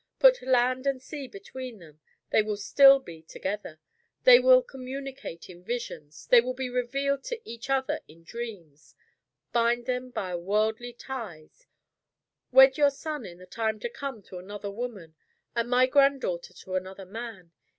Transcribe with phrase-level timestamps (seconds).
[0.17, 1.99] Put land and sea between them
[2.31, 3.79] they will still be together;
[4.23, 8.95] they will communicate in visions, they will be revealed to each other in dreams.
[9.53, 11.67] Bind them by worldly ties;
[12.51, 15.13] wed your son, in the time to come, to another woman,
[15.55, 17.51] and my grand daughter to another man.